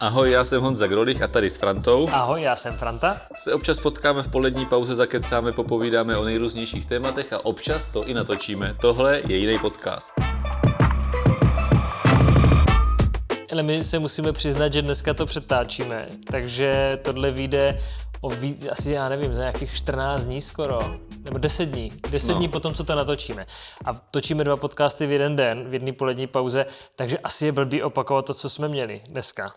Ahoj, 0.00 0.30
já 0.30 0.44
jsem 0.44 0.62
Honza 0.62 0.86
Grolich 0.86 1.22
a 1.22 1.28
tady 1.28 1.50
s 1.50 1.56
Frantou. 1.56 2.08
Ahoj, 2.12 2.42
já 2.42 2.56
jsem 2.56 2.74
Franta. 2.74 3.20
Se 3.36 3.54
občas 3.54 3.80
potkáme 3.80 4.22
v 4.22 4.28
polední 4.28 4.66
pauze, 4.66 4.94
zakecáme, 4.94 5.52
popovídáme 5.52 6.16
o 6.16 6.24
nejrůznějších 6.24 6.86
tématech 6.86 7.32
a 7.32 7.44
občas 7.44 7.88
to 7.88 8.04
i 8.04 8.14
natočíme. 8.14 8.76
Tohle 8.80 9.22
je 9.26 9.36
jiný 9.36 9.58
podcast. 9.58 10.12
Ale 13.52 13.62
my 13.62 13.84
se 13.84 13.98
musíme 13.98 14.32
přiznat, 14.32 14.72
že 14.72 14.82
dneska 14.82 15.14
to 15.14 15.26
přetáčíme, 15.26 16.08
takže 16.30 16.98
tohle 17.02 17.30
vyjde 17.30 17.80
o 18.20 18.30
víc, 18.30 18.66
asi 18.70 18.92
já 18.92 19.08
nevím, 19.08 19.34
za 19.34 19.40
nějakých 19.40 19.74
14 19.74 20.24
dní 20.24 20.40
skoro, 20.40 20.78
nebo 21.24 21.38
10 21.38 21.66
dní, 21.66 21.92
10 22.10 22.32
no. 22.32 22.38
dní 22.38 22.48
potom, 22.48 22.74
co 22.74 22.84
to 22.84 22.94
natočíme. 22.94 23.46
A 23.84 23.92
točíme 23.94 24.44
dva 24.44 24.56
podcasty 24.56 25.06
v 25.06 25.10
jeden 25.10 25.36
den, 25.36 25.68
v 25.68 25.74
jedné 25.74 25.92
polední 25.92 26.26
pauze, 26.26 26.66
takže 26.96 27.18
asi 27.18 27.46
je 27.46 27.52
blbý 27.52 27.82
opakovat 27.82 28.26
to, 28.26 28.34
co 28.34 28.50
jsme 28.50 28.68
měli 28.68 29.02
dneska. 29.08 29.52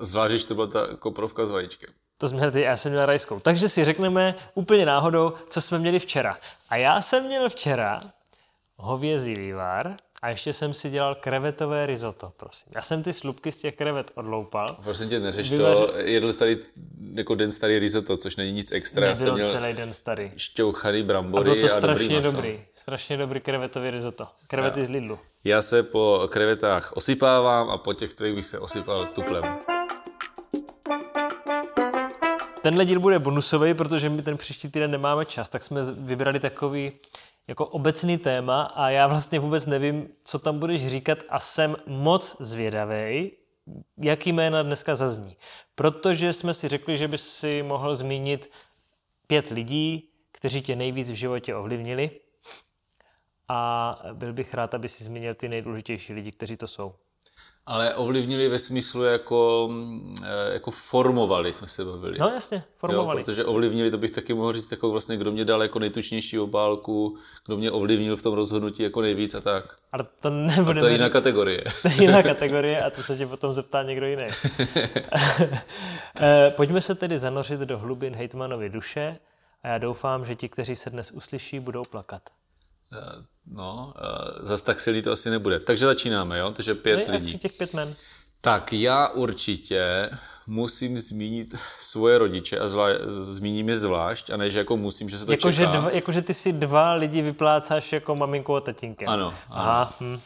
Zvlášť, 0.00 0.34
že 0.34 0.46
to 0.46 0.54
byla 0.54 0.66
ta 0.66 0.96
koprovka 0.98 1.46
s 1.46 1.50
vajíčkem. 1.50 1.90
To 2.18 2.28
jsme 2.28 2.36
měli, 2.36 2.60
já 2.60 2.76
jsem 2.76 2.92
měl 2.92 3.06
rajskou. 3.06 3.40
Takže 3.40 3.68
si 3.68 3.84
řekneme 3.84 4.34
úplně 4.54 4.86
náhodou, 4.86 5.32
co 5.48 5.60
jsme 5.60 5.78
měli 5.78 5.98
včera. 5.98 6.38
A 6.68 6.76
já 6.76 7.00
jsem 7.00 7.24
měl 7.24 7.48
včera 7.48 8.00
hovězí 8.76 9.34
vývar, 9.34 9.96
a 10.22 10.28
ještě 10.28 10.52
jsem 10.52 10.74
si 10.74 10.90
dělal 10.90 11.14
krevetové 11.14 11.86
risotto, 11.86 12.32
prosím. 12.36 12.72
Já 12.74 12.82
jsem 12.82 13.02
ty 13.02 13.12
slupky 13.12 13.52
z 13.52 13.56
těch 13.56 13.76
krevet 13.76 14.10
odloupal. 14.14 14.66
Prosím 14.82 15.08
tě, 15.08 15.20
neřeš 15.20 15.50
Vyvaři... 15.50 15.80
to, 15.80 15.98
jedl 15.98 16.32
jsi 16.32 16.38
tady 16.38 16.58
jako 17.14 17.34
den 17.34 17.52
starý 17.52 17.78
risotto, 17.78 18.16
což 18.16 18.36
není 18.36 18.52
nic 18.52 18.72
extra. 18.72 19.00
Nebyl 19.00 19.10
Já 19.10 19.16
jsem 19.16 19.34
měl 19.34 19.50
celý 19.50 19.72
den 19.72 19.92
starý. 19.92 20.32
Šťouchaný 20.36 21.02
brambory 21.02 21.50
a 21.50 21.54
bylo 21.54 21.68
to 21.68 21.74
a 21.74 21.76
strašně 21.76 22.20
dobrý, 22.20 22.32
dobrý. 22.32 22.64
Strašně 22.74 23.16
dobrý 23.16 23.40
krevetový 23.40 23.90
risotto. 23.90 24.28
Krevety 24.46 24.80
já. 24.80 24.86
z 24.86 24.88
Lidlu. 24.88 25.18
Já 25.44 25.62
se 25.62 25.82
po 25.82 26.28
krevetách 26.32 26.92
osypávám 26.96 27.70
a 27.70 27.78
po 27.78 27.94
těch 27.94 28.14
tvých 28.14 28.34
bych 28.34 28.46
se 28.46 28.58
osypal 28.58 29.06
tuplem. 29.06 29.58
Tenhle 32.62 32.84
díl 32.84 33.00
bude 33.00 33.18
bonusový, 33.18 33.74
protože 33.74 34.08
my 34.08 34.22
ten 34.22 34.36
příští 34.36 34.68
týden 34.70 34.90
nemáme 34.90 35.24
čas, 35.24 35.48
tak 35.48 35.62
jsme 35.62 35.80
vybrali 35.92 36.40
takový 36.40 36.92
jako 37.48 37.66
obecný 37.66 38.18
téma 38.18 38.62
a 38.62 38.88
já 38.88 39.06
vlastně 39.06 39.38
vůbec 39.38 39.66
nevím, 39.66 40.08
co 40.24 40.38
tam 40.38 40.58
budeš 40.58 40.86
říkat 40.86 41.18
a 41.28 41.38
jsem 41.38 41.76
moc 41.86 42.36
zvědavý, 42.40 43.32
jaký 43.96 44.32
jména 44.32 44.62
dneska 44.62 44.96
zazní. 44.96 45.36
Protože 45.74 46.32
jsme 46.32 46.54
si 46.54 46.68
řekli, 46.68 46.96
že 46.96 47.08
bys 47.08 47.34
si 47.34 47.62
mohl 47.62 47.96
zmínit 47.96 48.50
pět 49.26 49.50
lidí, 49.50 50.10
kteří 50.32 50.62
tě 50.62 50.76
nejvíc 50.76 51.10
v 51.10 51.14
životě 51.14 51.54
ovlivnili 51.54 52.10
a 53.48 53.98
byl 54.12 54.32
bych 54.32 54.54
rád, 54.54 54.74
aby 54.74 54.88
si 54.88 55.04
zmínil 55.04 55.34
ty 55.34 55.48
nejdůležitější 55.48 56.12
lidi, 56.12 56.32
kteří 56.32 56.56
to 56.56 56.66
jsou. 56.66 56.94
Ale 57.66 57.94
ovlivnili 57.94 58.48
ve 58.48 58.58
smyslu 58.58 59.02
jako, 59.02 59.70
eh, 60.24 60.52
jako 60.52 60.70
formovali, 60.70 61.52
jsme 61.52 61.66
se 61.66 61.84
bavili. 61.84 62.18
No 62.18 62.28
jasně, 62.28 62.64
formovali. 62.76 63.20
Jo, 63.20 63.24
protože 63.24 63.44
ovlivnili, 63.44 63.90
to 63.90 63.98
bych 63.98 64.10
taky 64.10 64.34
mohl 64.34 64.52
říct, 64.52 64.70
jako 64.70 64.90
vlastně, 64.90 65.16
kdo 65.16 65.32
mě 65.32 65.44
dal 65.44 65.62
jako 65.62 65.78
nejtučnější 65.78 66.38
obálku, 66.38 67.18
kdo 67.46 67.56
mě 67.56 67.70
ovlivnil 67.70 68.16
v 68.16 68.22
tom 68.22 68.34
rozhodnutí 68.34 68.82
jako 68.82 69.00
nejvíc 69.00 69.34
a 69.34 69.40
tak. 69.40 69.76
Ale 69.92 70.06
to 70.20 70.30
nebude. 70.30 70.80
to 70.80 70.86
je 70.86 70.92
jiná 70.92 71.08
kategorie. 71.08 71.64
To 71.82 71.88
je 71.88 71.94
jiná 72.00 72.22
kategorie 72.22 72.82
a 72.82 72.90
to 72.90 73.02
se 73.02 73.16
tě 73.16 73.26
potom 73.26 73.52
zeptá 73.52 73.82
někdo 73.82 74.06
jiný. 74.06 74.26
Eh, 76.20 76.52
pojďme 76.56 76.80
se 76.80 76.94
tedy 76.94 77.18
zanořit 77.18 77.60
do 77.60 77.78
hlubin 77.78 78.14
hejtmanovy 78.16 78.68
duše 78.68 79.18
a 79.62 79.68
já 79.68 79.78
doufám, 79.78 80.24
že 80.24 80.34
ti, 80.34 80.48
kteří 80.48 80.76
se 80.76 80.90
dnes 80.90 81.10
uslyší, 81.10 81.60
budou 81.60 81.82
plakat. 81.90 82.22
Eh, 83.46 83.54
no, 83.54 83.94
uh, 83.96 84.46
zas 84.46 84.62
tak 84.62 84.80
silný 84.80 85.02
to 85.02 85.12
asi 85.12 85.30
nebude. 85.30 85.60
Takže 85.60 85.86
začínáme, 85.86 86.38
jo? 86.38 86.50
Takže 86.50 86.74
pět 86.74 87.08
no, 87.08 87.14
lidí. 87.14 87.38
těch 87.38 87.52
pět 87.52 87.74
men. 87.74 87.94
Tak 88.40 88.72
já 88.72 89.08
určitě 89.08 90.10
musím 90.46 90.98
zmínit 90.98 91.54
svoje 91.80 92.18
rodiče 92.18 92.58
a 92.58 92.68
zvlá, 92.68 92.88
zmíním 93.06 93.68
je 93.68 93.76
zvlášť, 93.76 94.30
a 94.30 94.36
ne, 94.36 94.50
že 94.50 94.58
jako 94.58 94.76
musím, 94.76 95.08
že 95.08 95.18
se 95.18 95.26
to 95.26 95.32
jako, 95.32 95.52
čeká. 95.52 95.72
Že 95.72 95.78
dva, 95.78 95.90
jako, 95.90 96.12
že 96.12 96.22
ty 96.22 96.34
si 96.34 96.52
dva 96.52 96.92
lidi 96.92 97.22
vyplácáš 97.22 97.92
jako 97.92 98.16
maminku 98.16 98.56
a 98.56 98.60
tatínkem. 98.60 99.08
Ano. 99.08 99.34
Aha, 99.50 99.94
hm. 100.00 100.20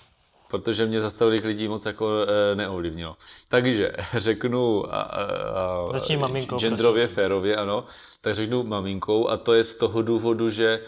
Protože 0.48 0.86
mě 0.86 1.00
zase 1.00 1.16
tolik 1.16 1.44
lidí 1.44 1.68
moc 1.68 1.86
jako 1.86 2.10
e, 2.22 2.54
neovlivnilo. 2.54 3.16
Takže 3.48 3.92
řeknu 4.16 4.94
a, 4.94 5.00
a, 5.00 6.18
maminkou, 6.18 6.58
genderově, 6.58 7.04
prosím. 7.04 7.14
férově, 7.14 7.56
ano, 7.56 7.84
tak 8.20 8.34
řeknu 8.34 8.62
maminkou 8.62 9.28
a 9.28 9.36
to 9.36 9.54
je 9.54 9.64
z 9.64 9.74
toho 9.74 10.02
důvodu, 10.02 10.48
že 10.48 10.80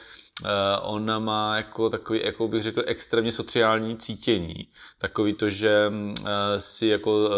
ona 0.82 1.18
má 1.18 1.56
jako 1.56 1.90
takový, 1.90 2.20
jako 2.24 2.48
bych 2.48 2.62
řekl, 2.62 2.82
extrémně 2.86 3.32
sociální 3.32 3.96
cítění. 3.96 4.68
Takový 4.98 5.32
to, 5.32 5.50
že 5.50 5.88
uh, 5.88 6.26
si 6.56 6.86
jako 6.86 7.18
uh, 7.18 7.32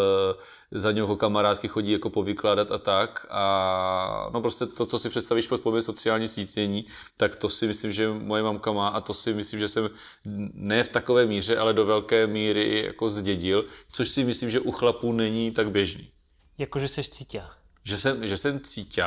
za 0.71 0.93
něho 0.93 1.17
kamarádky 1.17 1.69
chodí 1.69 1.93
jako 1.93 2.11
povykládat 2.11 2.73
a 2.73 2.79
tak. 2.79 3.27
A 3.31 4.31
no 4.33 4.41
prostě 4.41 4.67
to, 4.67 4.87
co 4.87 4.99
si 4.99 5.09
představíš 5.09 5.47
pod 5.47 5.61
pojmem 5.61 5.83
sociální 5.83 6.29
cítění, 6.29 6.87
tak 7.17 7.37
to 7.37 7.49
si 7.49 7.67
myslím, 7.67 7.91
že 7.91 8.09
moje 8.09 8.43
mamka 8.43 8.73
má 8.73 8.89
a 8.89 9.01
to 9.01 9.15
si 9.15 9.35
myslím, 9.35 9.61
že 9.61 9.69
jsem 9.69 9.91
ne 10.55 10.85
v 10.85 10.89
takové 10.89 11.27
míře, 11.27 11.57
ale 11.59 11.73
do 11.73 11.87
velké 11.87 12.27
míry 12.27 12.85
jako 12.85 13.09
zdědil, 13.09 13.65
což 13.93 14.09
si 14.09 14.25
myslím, 14.25 14.51
že 14.51 14.61
u 14.61 14.71
chlapů 14.71 15.13
není 15.13 15.51
tak 15.51 15.71
běžný. 15.71 16.11
Jakože 16.59 16.89
jsi 16.89 17.05
cítě. 17.05 17.43
Že 17.85 17.99
jsem, 17.99 18.29
že 18.29 18.37
jsem 18.37 18.61
cítě, 18.61 19.05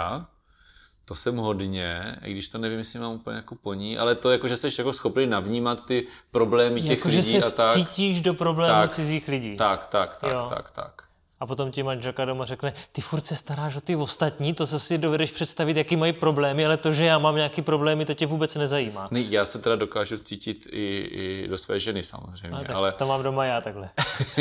to 1.05 1.15
jsem 1.15 1.37
hodně, 1.37 2.15
i 2.23 2.31
když 2.31 2.49
to 2.49 2.57
nevím, 2.57 2.77
jestli 2.77 2.99
mám 2.99 3.11
úplně 3.11 3.35
jako 3.35 3.55
po 3.55 3.73
ní, 3.73 3.97
ale 3.97 4.15
to 4.15 4.31
jako, 4.31 4.47
že 4.47 4.57
jsi 4.57 4.67
jako 4.77 4.93
schopný 4.93 5.27
navnímat 5.27 5.85
ty 5.85 6.07
problémy 6.31 6.81
těch 6.81 6.89
jako, 6.89 7.07
lidí 7.07 7.31
že 7.31 7.41
se 7.41 7.45
a 7.45 7.51
tak. 7.51 7.73
cítíš 7.73 8.21
do 8.21 8.33
problémů 8.33 8.73
tak, 8.73 8.91
cizích 8.91 9.27
lidí. 9.27 9.57
Tak, 9.57 9.85
tak, 9.85 10.15
tak, 10.15 10.31
jo. 10.31 10.45
tak, 10.49 10.71
tak. 10.71 11.03
A 11.39 11.45
potom 11.45 11.71
ti 11.71 11.83
manželka 11.83 12.25
doma 12.25 12.45
řekne, 12.45 12.73
ty 12.91 13.01
furt 13.01 13.25
se 13.25 13.35
staráš 13.35 13.75
o 13.75 13.81
ty 13.81 13.95
ostatní, 13.95 14.53
to 14.53 14.67
se 14.67 14.79
si 14.79 14.97
dovedeš 14.97 15.31
představit, 15.31 15.77
jaký 15.77 15.95
mají 15.95 16.13
problémy, 16.13 16.65
ale 16.65 16.77
to, 16.77 16.93
že 16.93 17.05
já 17.05 17.19
mám 17.19 17.35
nějaký 17.35 17.61
problémy, 17.61 18.05
to 18.05 18.13
tě 18.13 18.25
vůbec 18.25 18.55
nezajímá. 18.55 19.07
Ne, 19.11 19.21
já 19.21 19.45
se 19.45 19.59
teda 19.59 19.75
dokážu 19.75 20.17
cítit 20.17 20.67
i, 20.71 20.97
i 21.11 21.47
do 21.47 21.57
své 21.57 21.79
ženy 21.79 22.03
samozřejmě. 22.03 22.57
A 22.57 22.61
tak, 22.61 22.69
ale... 22.69 22.91
To 22.91 23.07
mám 23.07 23.23
doma 23.23 23.45
já 23.45 23.61
takhle. 23.61 23.89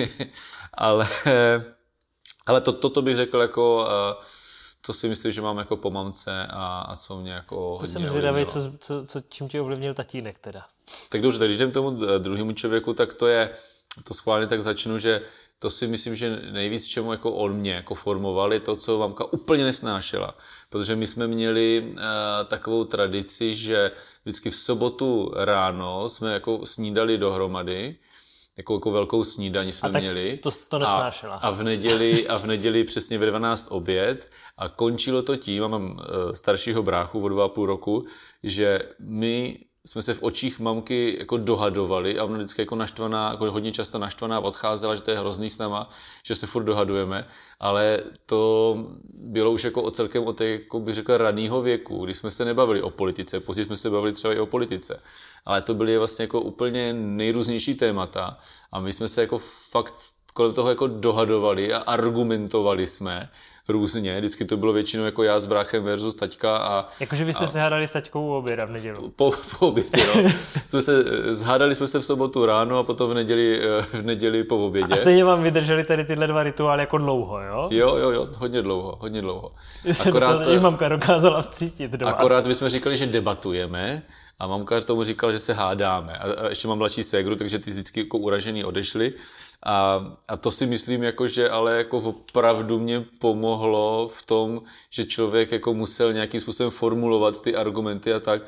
ale 0.75 1.07
ale 2.47 2.61
to, 2.61 2.73
toto 2.73 3.03
bych 3.03 3.17
řekl 3.17 3.41
jako... 3.41 3.89
Uh, 4.17 4.25
co 4.83 4.93
si 4.93 5.09
myslíš, 5.09 5.35
že 5.35 5.43
mám 5.43 5.59
jako 5.59 5.77
po 5.77 5.91
mamce 5.91 6.47
a, 6.51 6.81
a 6.81 6.97
co 6.97 7.21
mě 7.21 7.33
jako 7.33 7.77
To 7.81 7.87
jsem 7.87 8.07
zvědavý, 8.07 8.47
co, 8.47 8.73
co, 8.79 9.07
co, 9.07 9.21
čím 9.29 9.49
tě 9.49 9.61
ovlivnil 9.61 9.95
tatínek 9.95 10.39
teda. 10.39 10.65
Tak 11.09 11.21
dobře, 11.21 11.39
tak 11.39 11.49
když 11.49 11.57
jdem 11.57 11.71
k 11.71 11.75
tomu 11.75 12.05
eh, 12.05 12.19
druhému 12.19 12.53
člověku, 12.53 12.95
tak 12.95 13.15
to 13.15 13.27
je, 13.27 13.51
to 14.05 14.15
schválně 14.15 14.47
tak 14.47 14.63
začnu, 14.63 14.99
že 14.99 15.23
to 15.59 15.71
si 15.71 15.87
myslím, 15.87 16.15
že 16.15 16.43
nejvíc, 16.53 16.87
čemu 16.87 17.13
jako 17.13 17.33
on 17.33 17.53
mě 17.53 17.73
jako 17.73 17.95
formoval, 17.95 18.53
je 18.53 18.61
to, 18.61 18.77
co 18.77 18.99
mamka 18.99 19.33
úplně 19.33 19.65
nesnášela. 19.65 20.37
Protože 20.71 20.97
my 20.97 21.07
jsme 21.07 21.27
měli 21.27 21.85
uh, 21.87 21.99
takovou 22.47 22.85
tradici, 22.85 23.55
že 23.55 23.91
vždycky 24.25 24.51
v 24.51 24.57
sobotu 24.57 25.33
ráno 25.37 26.09
jsme 26.09 26.33
jako 26.33 26.67
snídali 26.67 27.19
dohromady, 27.19 27.97
jako, 28.57 28.75
jako 28.75 28.91
velkou 28.91 29.25
snídaní 29.25 29.73
jsme 29.73 29.89
a 29.89 29.93
tak 29.93 30.03
měli. 30.03 30.39
To, 30.39 30.51
to 30.69 30.79
nesnášela. 30.79 31.35
A, 31.35 31.39
a, 31.39 31.51
v 31.51 31.63
neděli, 31.63 32.29
a 32.29 32.39
v 32.39 32.47
neděli 32.47 32.85
přesně 32.85 33.19
ve 33.19 33.27
12 33.27 33.67
oběd 33.71 34.31
a 34.57 34.69
končilo 34.69 35.23
to 35.23 35.37
tím, 35.37 35.65
a 35.65 35.69
mám 35.69 35.91
uh, 35.91 36.33
staršího 36.33 36.83
bráchu 36.83 37.25
o 37.25 37.29
dva 37.29 37.45
a 37.45 37.49
půl 37.49 37.67
roku, 37.67 38.07
že 38.43 38.79
my 39.01 39.59
jsme 39.87 40.03
se 40.03 40.15
v 40.15 40.23
očích 40.23 40.61
mamky 40.61 41.17
jako 41.19 41.37
dohadovali 41.37 42.19
a 42.19 42.25
ona 42.25 42.37
vždycky 42.37 42.63
jako 42.63 42.75
naštvaná, 42.75 43.31
jako 43.31 43.51
hodně 43.51 43.73
často 43.73 43.99
naštvaná 43.99 44.41
odcházela, 44.41 44.95
že 44.95 45.03
to 45.03 45.11
je 45.11 45.19
hrozný 45.19 45.49
s 45.49 45.59
náma, 45.59 45.89
že 46.25 46.35
se 46.35 46.47
furt 46.47 46.65
dohadujeme, 46.65 47.29
ale 47.61 48.01
to 48.27 48.77
bylo 49.15 49.53
už 49.53 49.65
jako 49.65 49.83
o 49.83 49.91
celkem 49.91 50.25
od 50.25 50.37
té, 50.37 50.45
jako 50.47 50.81
bych 50.81 50.95
řekl, 50.95 51.17
raného 51.17 51.63
věku, 51.63 52.05
kdy 52.05 52.15
jsme 52.15 52.31
se 52.31 52.45
nebavili 52.45 52.83
o 52.83 52.91
politice, 52.91 53.41
později 53.41 53.67
jsme 53.67 53.77
se 53.77 53.91
bavili 53.91 54.13
třeba 54.13 54.35
i 54.35 54.39
o 54.39 54.47
politice, 54.47 55.03
ale 55.45 55.63
to 55.63 55.75
byly 55.75 55.99
vlastně 55.99 56.23
jako 56.23 56.41
úplně 56.41 56.93
nejrůznější 56.93 57.75
témata 57.75 58.39
a 58.73 58.81
my 58.81 58.93
jsme 58.93 59.09
se 59.09 59.21
jako 59.21 59.39
fakt 59.71 59.95
kolem 60.35 60.55
toho 60.55 60.69
jako 60.69 60.87
dohadovali 60.87 61.73
a 61.73 61.79
argumentovali 61.79 62.87
jsme 62.87 63.31
různě. 63.69 64.19
Vždycky 64.19 64.45
to 64.45 64.57
bylo 64.57 64.73
většinou 64.73 65.05
jako 65.05 65.23
já 65.23 65.41
s 65.41 65.47
bráchem 65.47 65.85
versus 65.85 66.15
taťka. 66.15 66.57
A, 66.57 66.89
Jakože 67.01 67.25
vy 67.25 67.33
jste 67.33 67.45
a, 67.45 67.47
se 67.47 67.61
hádali 67.61 67.87
s 67.87 67.91
taťkou 67.91 68.27
u 68.29 68.35
oběda 68.35 68.65
v 68.65 68.71
neděli. 68.71 68.97
Po, 69.17 69.33
po 69.59 69.67
obědě, 69.67 70.07
no. 70.17 70.31
jsme 70.67 70.83
se, 70.83 71.05
zhádali 71.35 71.75
jsme 71.75 71.87
se 71.87 71.99
v 71.99 72.05
sobotu 72.05 72.47
ráno 72.47 72.79
a 72.79 72.83
potom 72.83 73.11
v 73.11 73.15
neděli, 73.15 73.61
eh, 73.63 73.83
v 73.83 74.03
neděli 74.03 74.45
po 74.45 74.67
obědě. 74.67 74.95
A 74.95 74.97
stejně 74.97 75.25
vám 75.25 75.43
vydrželi 75.43 75.85
tady 75.85 76.05
tyhle 76.05 76.27
dva 76.27 76.43
rituály 76.43 76.83
jako 76.83 76.99
dlouho, 76.99 77.41
jo? 77.41 77.69
Jo, 77.71 77.97
jo, 77.97 78.11
jo, 78.11 78.29
hodně 78.39 78.63
dlouho, 78.63 78.97
hodně 79.01 79.21
dlouho. 79.21 79.53
Akorát, 80.09 80.45
to 80.45 80.61
mamka 80.61 80.89
dokázala 80.89 81.43
vcítit 81.43 81.91
do 81.91 82.07
Akorát 82.07 82.47
my 82.47 82.55
jsme 82.55 82.71
říkali, 82.71 82.97
že 82.97 83.07
debatujeme, 83.07 84.03
a 84.39 84.47
mamka 84.47 84.81
tomu 84.81 85.05
říkala, 85.05 85.33
že 85.33 85.39
se 85.39 85.53
hádáme. 85.53 86.19
A, 86.19 86.33
a 86.33 86.49
ještě 86.49 86.69
mám 86.69 86.79
mladší 86.79 87.03
ségru, 87.03 87.37
takže 87.37 87.59
ty 87.59 87.71
vždycky 87.71 88.01
jako 88.01 88.19
uražený 88.19 88.65
odešli. 88.65 89.13
A, 89.67 90.07
a 90.29 90.37
to 90.37 90.51
si 90.51 90.67
myslím, 90.67 91.03
jako, 91.03 91.27
že 91.27 91.51
ale 91.51 91.77
jako 91.77 91.97
opravdu 91.99 92.79
mě 92.79 93.01
pomohlo 93.19 94.09
v 94.15 94.23
tom, 94.23 94.63
že 94.91 95.05
člověk 95.05 95.53
jako 95.53 95.75
musel 95.75 96.13
nějakým 96.13 96.41
způsobem 96.41 96.71
formulovat 96.71 97.43
ty 97.43 97.57
argumenty 97.57 98.13
a 98.13 98.21
tak, 98.21 98.43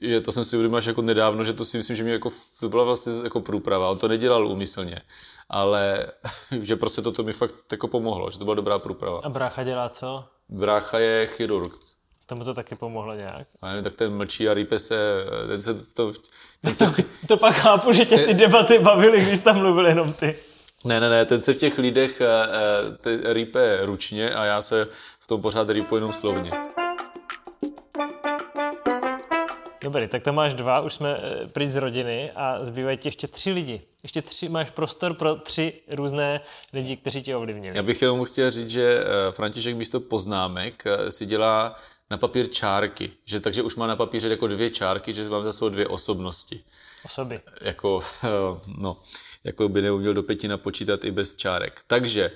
že 0.00 0.20
to 0.20 0.32
jsem 0.32 0.44
si 0.44 0.56
uvědomil 0.56 0.78
až 0.78 0.86
jako 0.86 1.02
nedávno, 1.02 1.44
že 1.44 1.52
to 1.52 1.64
si 1.64 1.76
myslím, 1.76 1.96
že 1.96 2.04
mě 2.04 2.12
jako, 2.12 2.30
to 2.60 2.68
byla 2.68 2.84
vlastně 2.84 3.12
jako 3.24 3.40
průprava. 3.40 3.90
On 3.90 3.98
to 3.98 4.08
nedělal 4.08 4.48
úmyslně, 4.48 5.00
ale 5.48 6.06
že 6.60 6.76
prostě 6.76 7.02
toto 7.02 7.22
mi 7.22 7.32
fakt 7.32 7.54
jako 7.72 7.88
pomohlo, 7.88 8.30
že 8.30 8.38
to 8.38 8.44
byla 8.44 8.54
dobrá 8.54 8.78
průprava. 8.78 9.20
A 9.24 9.28
brácha 9.28 9.64
dělá 9.64 9.88
co? 9.88 10.24
Brácha 10.48 10.98
je 10.98 11.26
chirurg. 11.26 11.72
Tomu 12.26 12.44
to 12.44 12.54
taky 12.54 12.74
pomohlo 12.74 13.14
nějak? 13.14 13.46
A 13.62 13.68
nevím, 13.68 13.84
tak 13.84 13.94
ten 13.94 14.16
mlčí 14.16 14.48
a 14.48 14.54
rýpe 14.54 14.78
se, 14.78 15.24
ten 15.48 15.62
se 15.62 15.74
to, 15.94 16.12
ten 16.60 16.74
se... 16.74 16.86
to, 17.02 17.02
to 17.26 17.36
pak 17.36 17.54
chápu, 17.54 17.92
že 17.92 18.04
tě 18.04 18.18
ty 18.18 18.34
debaty 18.34 18.78
bavily, 18.78 19.20
když 19.20 19.40
tam 19.40 19.58
mluvil 19.58 19.86
jenom 19.86 20.12
ty. 20.12 20.34
Ne, 20.84 21.00
ne, 21.00 21.08
ne, 21.10 21.26
ten 21.26 21.42
se 21.42 21.54
v 21.54 21.56
těch 21.56 21.78
lidech 21.78 22.22
uh, 22.22 23.32
rýpe 23.32 23.78
ručně 23.82 24.34
a 24.34 24.44
já 24.44 24.62
se 24.62 24.88
v 25.20 25.26
tom 25.26 25.42
pořád 25.42 25.70
rýpu 25.70 25.94
jenom 25.94 26.12
slovně. 26.12 26.50
Dobrý, 29.82 30.08
tak 30.08 30.22
to 30.22 30.32
máš 30.32 30.54
dva, 30.54 30.80
už 30.80 30.94
jsme 30.94 31.16
eh, 31.22 31.46
pryč 31.46 31.70
z 31.70 31.76
rodiny 31.76 32.30
a 32.36 32.64
zbývají 32.64 32.96
ti 32.96 33.08
ještě 33.08 33.26
tři 33.26 33.52
lidi. 33.52 33.82
Ještě 34.02 34.22
tři, 34.22 34.48
máš 34.48 34.70
prostor 34.70 35.14
pro 35.14 35.34
tři 35.34 35.72
různé 35.92 36.40
lidi, 36.72 36.96
kteří 36.96 37.22
tě 37.22 37.36
ovlivnili. 37.36 37.76
Já 37.76 37.82
bych 37.82 38.02
jenom 38.02 38.24
chtěl 38.24 38.50
říct, 38.50 38.70
že 38.70 39.04
František 39.30 39.76
místo 39.76 40.00
poznámek 40.00 40.84
si 41.08 41.26
dělá 41.26 41.76
na 42.10 42.18
papír 42.18 42.50
čárky, 42.50 43.10
že 43.24 43.40
takže 43.40 43.62
už 43.62 43.76
má 43.76 43.86
na 43.86 43.96
papíře 43.96 44.28
jako 44.28 44.46
dvě 44.46 44.70
čárky, 44.70 45.14
že 45.14 45.28
mám 45.28 45.44
zase 45.44 45.64
dvě 45.70 45.86
osobnosti. 45.86 46.64
Osoby. 47.04 47.40
Jako, 47.60 48.00
no, 48.80 48.96
jako 49.44 49.68
by 49.68 49.82
neuměl 49.82 50.14
do 50.14 50.22
pěti 50.22 50.48
napočítat 50.48 51.04
i 51.04 51.10
bez 51.10 51.36
čárek. 51.36 51.80
Takže 51.86 52.30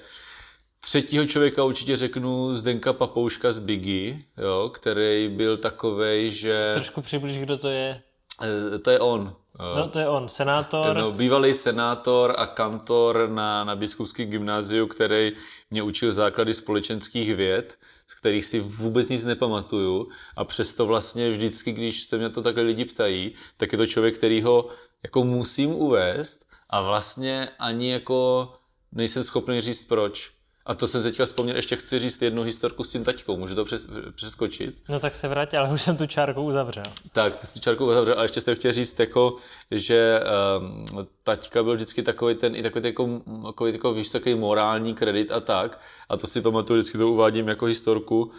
třetího 0.80 1.26
člověka 1.26 1.64
určitě 1.64 1.96
řeknu 1.96 2.54
Zdenka 2.54 2.92
Papouška 2.92 3.52
z 3.52 3.58
Biggie, 3.58 4.18
jo, 4.36 4.70
který 4.74 5.28
byl 5.28 5.56
takovej, 5.56 6.30
že... 6.30 6.70
Trošku 6.74 7.00
přiblíž, 7.02 7.38
kdo 7.38 7.58
to 7.58 7.68
je. 7.68 8.02
Eh, 8.42 8.78
to 8.78 8.90
je 8.90 9.00
on. 9.00 9.36
No, 9.58 9.88
to 9.88 9.98
je 9.98 10.08
on, 10.08 10.28
senátor. 10.28 10.96
No, 10.96 11.12
bývalý 11.12 11.54
senátor 11.54 12.34
a 12.38 12.46
kantor 12.46 13.28
na, 13.30 13.64
na 13.64 13.76
biskupském 13.76 14.30
gymnáziu, 14.30 14.86
který 14.86 15.32
mě 15.70 15.82
učil 15.82 16.12
základy 16.12 16.54
společenských 16.54 17.34
věd, 17.34 17.78
z 18.06 18.14
kterých 18.14 18.44
si 18.44 18.60
vůbec 18.60 19.08
nic 19.08 19.24
nepamatuju 19.24 20.08
a 20.36 20.44
přesto 20.44 20.86
vlastně 20.86 21.30
vždycky, 21.30 21.72
když 21.72 22.02
se 22.02 22.18
mě 22.18 22.30
to 22.30 22.42
takhle 22.42 22.62
lidi 22.62 22.84
ptají, 22.84 23.32
tak 23.56 23.72
je 23.72 23.78
to 23.78 23.86
člověk, 23.86 24.18
který 24.18 24.42
ho 24.42 24.68
jako 25.02 25.24
musím 25.24 25.70
uvést 25.70 26.46
a 26.70 26.82
vlastně 26.82 27.48
ani 27.58 27.92
jako 27.92 28.52
nejsem 28.92 29.24
schopný 29.24 29.60
říct 29.60 29.84
proč. 29.84 30.37
A 30.68 30.74
to 30.74 30.86
jsem 30.86 31.02
teďka 31.02 31.26
vzpomněl, 31.26 31.56
ještě 31.56 31.76
chci 31.76 31.98
říct 31.98 32.22
jednu 32.22 32.42
historku 32.42 32.84
s 32.84 32.88
tím 32.88 33.04
taťkou, 33.04 33.36
můžu 33.36 33.54
to 33.54 33.64
přes, 33.64 33.88
přeskočit? 34.14 34.76
No 34.88 35.00
tak 35.00 35.14
se 35.14 35.28
vrátí, 35.28 35.56
ale 35.56 35.72
už 35.72 35.82
jsem 35.82 35.96
tu 35.96 36.06
čárku 36.06 36.42
uzavřel. 36.42 36.84
Tak, 37.12 37.36
ty 37.36 37.46
jsi 37.46 37.54
tu 37.54 37.60
čárku 37.60 37.86
uzavřel, 37.86 38.14
ale 38.14 38.24
ještě 38.24 38.40
jsem 38.40 38.54
chtěl 38.54 38.72
říct, 38.72 39.00
jako, 39.00 39.34
že 39.70 40.20
um, 40.58 41.06
taťka 41.24 41.62
byl 41.62 41.74
vždycky 41.74 42.02
takový 42.02 42.34
ten, 42.34 42.56
i 42.56 42.62
takový, 42.62 42.86
jako, 42.86 43.20
takový, 43.46 43.72
jako, 43.72 43.94
takový 44.12 44.34
morální 44.34 44.94
kredit 44.94 45.32
a 45.32 45.40
tak. 45.40 45.80
A 46.08 46.16
to 46.16 46.26
si 46.26 46.40
pamatuju, 46.40 46.78
vždycky 46.78 46.98
to 46.98 47.08
uvádím 47.08 47.48
jako 47.48 47.64
historku, 47.64 48.30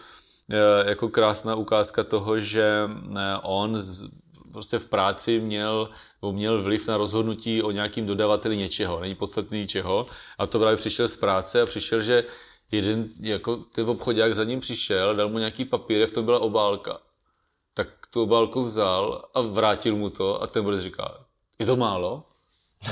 eh, 0.50 0.88
jako 0.88 1.08
krásná 1.08 1.54
ukázka 1.54 2.04
toho, 2.04 2.38
že 2.38 2.88
eh, 3.16 3.36
on 3.42 3.78
prostě 4.52 4.78
v 4.78 4.86
práci 4.86 5.40
měl, 5.40 5.90
měl 6.30 6.62
vliv 6.62 6.88
na 6.88 6.96
rozhodnutí 6.96 7.62
o 7.62 7.70
nějakým 7.70 8.06
dodavateli 8.06 8.56
něčeho, 8.56 9.00
není 9.00 9.14
podstatný 9.14 9.60
ničeho. 9.60 10.06
A 10.38 10.46
to 10.46 10.58
právě 10.58 10.76
přišel 10.76 11.08
z 11.08 11.16
práce 11.16 11.62
a 11.62 11.66
přišel, 11.66 12.02
že 12.02 12.24
jeden, 12.70 13.08
jako 13.20 13.56
ten 13.56 13.88
obchodák 13.88 14.34
za 14.34 14.44
ním 14.44 14.60
přišel, 14.60 15.14
dal 15.14 15.28
mu 15.28 15.38
nějaký 15.38 15.64
papír, 15.64 16.06
v 16.06 16.12
tom 16.12 16.24
byla 16.24 16.38
obálka. 16.38 16.98
Tak 17.74 17.88
tu 18.10 18.22
obálku 18.22 18.64
vzal 18.64 19.24
a 19.34 19.40
vrátil 19.40 19.96
mu 19.96 20.10
to 20.10 20.42
a 20.42 20.46
ten 20.46 20.64
bude 20.64 20.80
říká, 20.80 21.24
je 21.58 21.66
to 21.66 21.76
málo? 21.76 22.22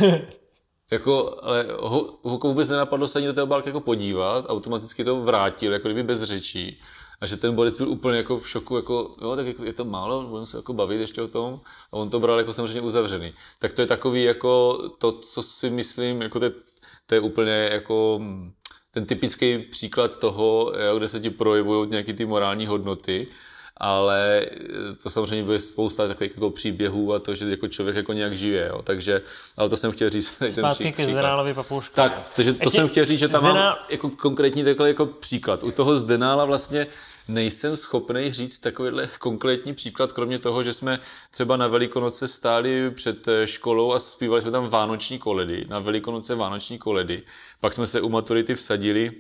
jako, 0.91 1.39
ale 1.43 1.67
ho, 1.81 2.19
ho 2.23 2.39
vůbec 2.39 2.69
nenapadlo 2.69 3.09
se 3.09 3.19
ani 3.19 3.27
do 3.27 3.33
té 3.33 3.43
obálky 3.43 3.69
jako 3.69 3.81
podívat, 3.81 4.45
automaticky 4.49 5.05
to 5.05 5.23
vrátil, 5.23 5.73
jako 5.73 5.89
kdyby 5.89 6.03
bez 6.03 6.23
řečí. 6.23 6.81
A 7.21 7.27
že 7.27 7.37
ten 7.37 7.55
borec 7.55 7.77
byl 7.77 7.89
úplně 7.89 8.17
jako 8.17 8.39
v 8.39 8.49
šoku, 8.49 8.77
jako 8.77 9.17
jo, 9.23 9.37
tak 9.37 9.47
je 9.47 9.73
to 9.73 9.85
málo, 9.85 10.23
budeme 10.23 10.47
se 10.47 10.57
jako 10.57 10.73
bavit 10.73 11.01
ještě 11.01 11.23
o 11.23 11.29
tom. 11.29 11.61
A 11.93 11.93
on 11.93 12.11
to 12.11 12.21
bral 12.21 12.39
jako 12.39 12.53
samozřejmě 12.53 12.81
uzavřený. 12.81 13.33
Tak 13.59 13.73
to 13.73 13.81
je 13.81 13.87
takový 13.87 14.23
jako 14.23 14.79
to, 14.99 15.13
co 15.13 15.43
si 15.43 15.71
myslím, 15.71 16.23
jako 16.23 16.41
to, 16.41 16.47
to 17.07 17.15
je 17.15 17.21
úplně 17.21 17.69
jako 17.73 18.21
ten 18.91 19.07
typický 19.07 19.59
příklad 19.59 20.17
toho, 20.17 20.73
kde 20.97 21.09
se 21.09 21.21
ti 21.21 21.31
projevují 21.31 21.91
nějaké 21.91 22.13
ty 22.13 22.27
morální 22.27 22.67
hodnoty 22.67 23.27
ale 23.79 24.47
to 25.03 25.11
samozřejmě 25.11 25.45
bude 25.45 25.59
spousta 25.59 26.09
takových 26.09 26.33
jako 26.35 26.51
příběhů 26.51 27.15
a 27.15 27.19
to, 27.19 27.35
že 27.35 27.49
jako 27.49 27.69
člověk 27.69 27.97
jako 27.97 28.13
nějak 28.13 28.33
žije, 28.33 28.69
jo. 28.69 28.83
takže, 28.83 29.23
ale 29.57 29.69
to 29.69 29.77
jsem 29.77 29.93
chtěl 29.93 30.11
říct. 30.11 30.35
Zpátky 30.49 30.85
ten 30.85 30.93
ke 30.93 31.05
Zdenálovi 31.05 31.55
papouška. 31.55 31.95
Tak, 31.95 32.33
takže 32.37 32.53
to 32.53 32.59
Ještě 32.63 32.79
jsem 32.79 32.89
chtěl 32.89 33.05
říct, 33.05 33.19
že 33.19 33.29
tam 33.29 33.41
Zdená... 33.41 33.55
mám 33.55 33.77
jako 33.91 34.11
konkrétní 34.11 34.65
takhle 34.65 34.89
jako 34.89 35.07
příklad. 35.07 35.63
U 35.63 35.71
toho 35.71 35.97
Zdenála 35.97 36.45
vlastně 36.45 36.87
nejsem 37.29 37.77
schopný 37.77 38.33
říct 38.33 38.59
takovýhle 38.59 39.09
konkrétní 39.19 39.75
příklad, 39.75 40.13
kromě 40.13 40.39
toho, 40.39 40.63
že 40.63 40.73
jsme 40.73 40.99
třeba 41.31 41.57
na 41.57 41.67
Velikonoce 41.67 42.29
stáli 42.29 42.91
před 42.91 43.27
školou 43.45 43.93
a 43.93 43.99
zpívali 43.99 44.43
jsme 44.43 44.51
tam 44.51 44.69
vánoční 44.69 45.19
koledy, 45.19 45.67
na 45.69 45.79
Velikonoce 45.79 46.35
vánoční 46.35 46.79
koledy. 46.79 47.23
Pak 47.61 47.73
jsme 47.73 47.87
se 47.87 48.01
u 48.01 48.09
maturity 48.09 48.55
vsadili 48.55 49.13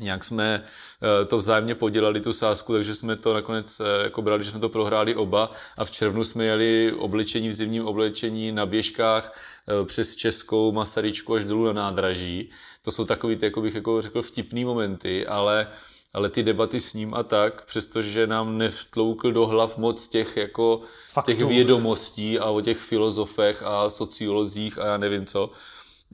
nějak 0.00 0.24
jsme 0.24 0.62
eh, 0.62 1.24
to 1.24 1.38
vzájemně 1.38 1.74
podělali, 1.74 2.20
tu 2.20 2.32
sázku, 2.32 2.72
takže 2.72 2.94
jsme 2.94 3.16
to 3.16 3.34
nakonec 3.34 3.80
eh, 3.80 4.02
jako 4.02 4.22
brali, 4.22 4.44
že 4.44 4.50
jsme 4.50 4.60
to 4.60 4.68
prohráli 4.68 5.14
oba 5.14 5.52
a 5.78 5.84
v 5.84 5.90
červnu 5.90 6.24
jsme 6.24 6.44
jeli 6.44 6.92
oblečení 6.92 7.48
v 7.48 7.52
zimním 7.52 7.86
oblečení 7.86 8.52
na 8.52 8.66
běžkách 8.66 9.32
eh, 9.68 9.84
přes 9.84 10.16
Českou 10.16 10.72
Masaryčku 10.72 11.34
až 11.34 11.44
dolů 11.44 11.66
na 11.66 11.72
nádraží. 11.72 12.50
To 12.82 12.90
jsou 12.90 13.04
takový, 13.04 13.38
jako 13.42 13.60
bych 13.60 13.74
jako 13.74 14.02
řekl, 14.02 14.22
vtipný 14.22 14.64
momenty, 14.64 15.26
ale 15.26 15.66
ale 16.12 16.28
ty 16.28 16.42
debaty 16.42 16.80
s 16.80 16.94
ním 16.94 17.14
a 17.14 17.22
tak, 17.22 17.64
přestože 17.64 18.26
nám 18.26 18.58
nevtloukl 18.58 19.32
do 19.32 19.46
hlav 19.46 19.76
moc 19.76 20.08
těch, 20.08 20.36
jako, 20.36 20.80
těch 21.26 21.44
vědomostí 21.44 22.38
a 22.38 22.44
o 22.44 22.60
těch 22.60 22.78
filozofech 22.78 23.62
a 23.62 23.90
sociolozích 23.90 24.78
a 24.78 24.86
já 24.86 24.96
nevím 24.96 25.26
co, 25.26 25.50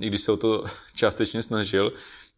i 0.00 0.06
když 0.06 0.20
se 0.20 0.32
o 0.32 0.36
to 0.36 0.64
částečně 0.94 1.42
snažil, 1.42 1.92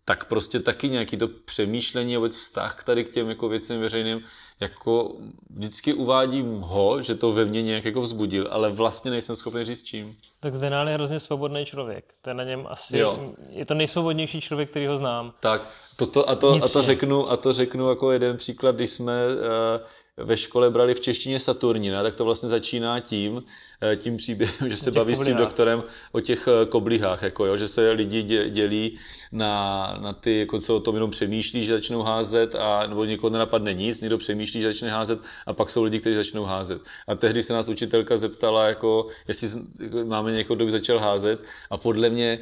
tak 0.08 0.24
prostě 0.24 0.60
taky 0.60 0.88
nějaký 0.88 1.16
to 1.16 1.28
přemýšlení 1.28 2.16
a 2.16 2.18
vůbec 2.18 2.36
vztah 2.36 2.84
tady 2.84 3.04
k 3.04 3.08
těm 3.08 3.28
jako 3.28 3.48
věcem 3.48 3.80
veřejným, 3.80 4.24
jako 4.60 5.16
vždycky 5.50 5.94
uvádím 5.94 6.60
ho, 6.60 7.02
že 7.02 7.14
to 7.14 7.32
ve 7.32 7.44
mně 7.44 7.62
nějak 7.62 7.84
jako 7.84 8.02
vzbudil, 8.02 8.48
ale 8.50 8.70
vlastně 8.70 9.10
nejsem 9.10 9.36
schopný 9.36 9.64
říct 9.64 9.82
čím. 9.82 10.16
Tak 10.40 10.54
Zdenál 10.54 10.88
je 10.88 10.94
hrozně 10.94 11.20
svobodný 11.20 11.64
člověk. 11.64 12.14
To 12.20 12.30
je 12.30 12.34
na 12.34 12.44
něm 12.44 12.66
asi, 12.70 12.98
jo. 12.98 13.34
je 13.50 13.64
to 13.64 13.74
nejsvobodnější 13.74 14.40
člověk, 14.40 14.70
který 14.70 14.86
ho 14.86 14.96
znám. 14.96 15.32
Tak, 15.40 15.68
toto, 15.96 16.28
a, 16.28 16.34
to, 16.34 16.54
a, 16.64 16.68
to 16.68 16.82
řeknu, 16.82 17.30
a 17.30 17.36
to 17.36 17.52
řeknu 17.52 17.88
jako 17.88 18.12
jeden 18.12 18.36
příklad, 18.36 18.74
když 18.74 18.90
jsme 18.90 19.12
uh, 19.26 19.86
ve 20.18 20.36
škole 20.36 20.70
brali 20.70 20.94
v 20.94 21.00
češtině 21.00 21.40
Saturnina, 21.40 22.02
tak 22.02 22.14
to 22.14 22.24
vlastně 22.24 22.48
začíná 22.48 23.00
tím, 23.00 23.42
eh, 23.82 23.96
tím 23.96 24.16
příběhem, 24.16 24.68
že 24.68 24.76
se 24.76 24.90
baví 24.90 25.14
koblihách. 25.14 25.24
s 25.24 25.26
tím 25.26 25.36
doktorem 25.36 25.82
o 26.12 26.20
těch 26.20 26.48
eh, 26.48 26.66
koblihách, 26.66 27.22
jako 27.22 27.46
jo, 27.46 27.56
že 27.56 27.68
se 27.68 27.90
lidi 27.90 28.22
dělí 28.50 28.98
na, 29.32 29.98
na 30.02 30.12
ty, 30.12 30.38
jako 30.38 30.60
co 30.60 30.76
o 30.76 30.80
tom 30.80 30.94
jenom 30.94 31.10
přemýšlí, 31.10 31.64
že 31.64 31.72
začnou 31.72 32.02
házet, 32.02 32.54
a, 32.54 32.86
nebo 32.86 33.04
někoho 33.04 33.30
nenapadne 33.30 33.74
nic, 33.74 34.00
někdo 34.00 34.18
přemýšlí, 34.18 34.47
že 34.52 34.72
začne 34.72 34.90
házet 34.90 35.18
a 35.46 35.52
pak 35.52 35.70
jsou 35.70 35.82
lidi, 35.82 36.00
kteří 36.00 36.16
začnou 36.16 36.44
házet. 36.44 36.82
A 37.06 37.14
tehdy 37.14 37.42
se 37.42 37.52
nás 37.52 37.68
učitelka 37.68 38.16
zeptala, 38.16 38.66
jako, 38.66 39.06
jestli 39.28 39.48
jako 39.80 40.04
máme 40.04 40.32
někoho, 40.32 40.56
kdo 40.56 40.64
by 40.64 40.70
začal 40.70 40.98
házet 40.98 41.46
a 41.70 41.76
podle 41.76 42.10
mě 42.10 42.38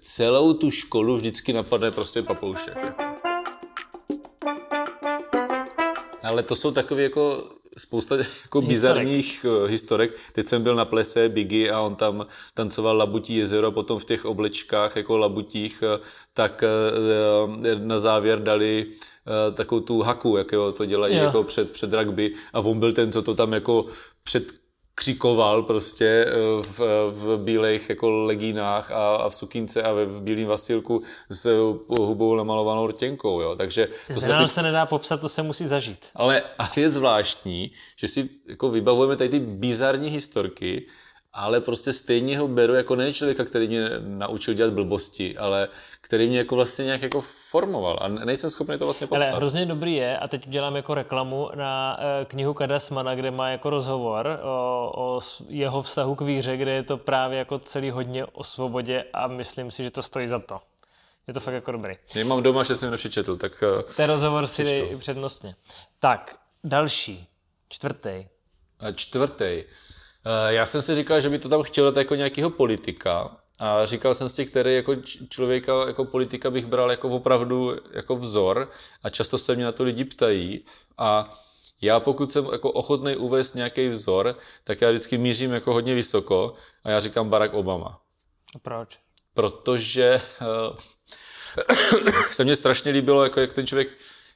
celou 0.00 0.52
tu 0.52 0.70
školu 0.70 1.16
vždycky 1.16 1.52
napadne 1.52 1.90
prostě 1.90 2.22
papoušek. 2.22 2.96
Ale 6.30 6.42
to 6.42 6.56
jsou 6.56 6.70
takové 6.70 7.02
jako 7.02 7.50
spousta 7.78 8.16
jako 8.42 8.62
bizarních 8.62 9.46
uh, 9.48 9.68
historek. 9.68 10.14
Teď 10.32 10.46
jsem 10.46 10.62
byl 10.62 10.74
na 10.74 10.84
plese 10.84 11.28
Biggie 11.28 11.72
a 11.72 11.80
on 11.80 11.96
tam 11.96 12.26
tancoval 12.54 12.96
Labutí 12.96 13.36
jezero, 13.36 13.72
potom 13.72 13.98
v 13.98 14.04
těch 14.04 14.24
oblečkách 14.24 14.96
jako 14.96 15.18
labutích, 15.18 15.82
uh, 15.82 16.06
tak 16.34 16.64
uh, 17.46 17.78
na 17.78 17.98
závěr 17.98 18.42
dali 18.42 18.86
takovou 19.54 19.80
tu 19.80 20.02
haku, 20.02 20.36
jak 20.36 20.52
jo, 20.52 20.72
to 20.72 20.84
dělají 20.84 21.14
yeah. 21.14 21.26
jako 21.26 21.42
před, 21.42 21.70
před 21.70 21.92
rugby 21.92 22.34
a 22.52 22.60
on 22.60 22.80
byl 22.80 22.92
ten, 22.92 23.12
co 23.12 23.22
to 23.22 23.34
tam 23.34 23.52
jako 23.52 23.86
před 24.24 24.59
křikoval 25.00 25.62
prostě 25.62 26.26
eh, 26.28 26.32
v, 26.62 26.80
v 27.10 27.38
bílých 27.44 27.88
jako 27.88 28.10
legínách 28.10 28.90
a, 28.90 29.14
a 29.16 29.28
v 29.28 29.34
sukínce 29.34 29.82
a 29.82 29.92
ve, 29.92 30.06
v 30.06 30.22
bílém 30.22 30.46
vasilku 30.46 31.02
s 31.30 31.46
hubou 31.88 32.36
namalovanou 32.36 32.86
rtěnkou, 32.86 33.40
jo. 33.40 33.56
Takže 33.56 33.88
to 34.14 34.20
se, 34.20 34.28
teď... 34.28 34.50
se 34.50 34.62
nedá 34.62 34.86
popsat, 34.86 35.20
to 35.20 35.28
se 35.28 35.42
musí 35.42 35.66
zažít. 35.66 36.06
Ale, 36.14 36.42
ale 36.58 36.70
je 36.76 36.90
zvláštní, 36.90 37.72
že 37.96 38.08
si 38.08 38.28
jako 38.48 38.70
vybavujeme 38.70 39.16
tady 39.16 39.28
ty 39.28 39.38
bizarní 39.38 40.08
historky 40.08 40.86
ale 41.32 41.60
prostě 41.60 41.92
stejně 41.92 42.38
ho 42.38 42.48
beru 42.48 42.74
jako 42.74 42.96
ne 42.96 43.12
člověka, 43.12 43.44
který 43.44 43.68
mě 43.68 43.88
naučil 44.00 44.54
dělat 44.54 44.72
blbosti, 44.72 45.38
ale 45.38 45.68
který 46.00 46.28
mě 46.28 46.38
jako 46.38 46.56
vlastně 46.56 46.84
nějak 46.84 47.02
jako 47.02 47.20
formoval 47.20 47.98
a 48.00 48.08
nejsem 48.08 48.50
schopný 48.50 48.78
to 48.78 48.84
vlastně 48.84 49.06
popsat. 49.06 49.28
Ale 49.28 49.36
hrozně 49.36 49.66
dobrý 49.66 49.94
je, 49.94 50.18
a 50.18 50.28
teď 50.28 50.46
udělám 50.46 50.76
jako 50.76 50.94
reklamu 50.94 51.50
na 51.54 51.98
eh, 52.00 52.24
knihu 52.24 52.54
Kadasmana, 52.54 53.14
kde 53.14 53.30
má 53.30 53.48
jako 53.48 53.70
rozhovor 53.70 54.40
o, 54.42 54.92
o 54.96 55.20
jeho 55.48 55.82
vztahu 55.82 56.14
k 56.14 56.20
víře, 56.20 56.56
kde 56.56 56.72
je 56.72 56.82
to 56.82 56.96
právě 56.96 57.38
jako 57.38 57.58
celý 57.58 57.90
hodně 57.90 58.24
o 58.24 58.44
svobodě 58.44 59.04
a 59.12 59.26
myslím 59.26 59.70
si, 59.70 59.82
že 59.84 59.90
to 59.90 60.02
stojí 60.02 60.28
za 60.28 60.38
to. 60.38 60.60
Je 61.28 61.34
to 61.34 61.40
fakt 61.40 61.54
jako 61.54 61.72
dobrý. 61.72 61.94
Já 62.14 62.24
mám 62.24 62.42
doma, 62.42 62.62
že 62.62 62.76
jsem 62.76 62.90
nepřečetl, 62.90 63.36
tak... 63.36 63.64
Eh, 63.78 63.82
Ten 63.96 64.10
rozhovor 64.10 64.46
si 64.46 64.64
dej 64.64 64.96
přednostně. 64.98 65.54
Tak, 65.98 66.36
další, 66.64 67.26
čtvrtý. 67.68 68.26
A 68.78 68.92
čtvrtý. 68.92 69.64
Eh, 70.24 70.52
já 70.54 70.66
jsem 70.66 70.82
si 70.82 70.94
říkal, 70.94 71.20
že 71.20 71.28
by 71.28 71.38
to 71.38 71.48
tam 71.48 71.62
chtěl 71.62 71.84
dát 71.92 71.96
jako 71.96 72.14
nějakého 72.14 72.50
politika, 72.50 73.40
a 73.60 73.86
říkal 73.86 74.14
jsem 74.14 74.28
si, 74.28 74.46
který 74.46 74.74
jako 74.74 74.96
člověka, 75.28 75.86
jako 75.86 76.04
politika 76.04 76.50
bych 76.50 76.66
bral 76.66 76.90
jako 76.90 77.08
opravdu 77.08 77.76
jako 77.90 78.16
vzor 78.16 78.70
a 79.02 79.10
často 79.10 79.38
se 79.38 79.54
mě 79.56 79.64
na 79.64 79.72
to 79.72 79.84
lidi 79.84 80.04
ptají 80.04 80.64
a 80.98 81.28
já 81.80 82.00
pokud 82.00 82.32
jsem 82.32 82.44
jako 82.52 82.72
ochotný 82.72 83.16
uvést 83.16 83.54
nějaký 83.54 83.88
vzor, 83.88 84.38
tak 84.64 84.80
já 84.80 84.90
vždycky 84.90 85.18
mířím 85.18 85.52
jako 85.52 85.72
hodně 85.72 85.94
vysoko 85.94 86.54
a 86.84 86.90
já 86.90 87.00
říkám 87.00 87.30
Barack 87.30 87.54
Obama. 87.54 88.00
A 88.54 88.58
proč? 88.58 88.98
Protože 89.34 90.20
uh, 90.40 90.76
se 92.30 92.44
mně 92.44 92.56
strašně 92.56 92.92
líbilo, 92.92 93.24
jako 93.24 93.40
jak 93.40 93.52
ten 93.52 93.66
člověk 93.66 93.88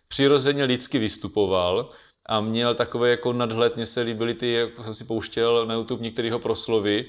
přirozeně 0.09 0.65
lidsky 0.65 0.99
vystupoval 0.99 1.89
a 2.27 2.41
měl 2.41 2.75
takové 2.75 3.11
jako 3.11 3.33
nadhled, 3.33 3.77
mně 3.77 3.87
se 3.87 4.01
líbily 4.01 4.35
ty, 4.35 4.53
jako 4.53 4.83
jsem 4.83 4.95
si 4.95 5.05
pouštěl 5.05 5.67
na 5.67 5.75
YouTube 5.75 6.05
některého 6.05 6.39
proslovy, 6.39 7.07